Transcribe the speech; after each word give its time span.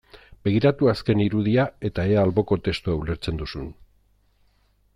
Begiratu 0.45 0.87
azken 0.93 1.21
irudia 1.25 1.65
eta 1.89 2.05
ea 2.13 2.23
alboko 2.29 2.57
testua 2.69 2.95
ulertzen 3.03 3.39
duzun. 3.43 3.69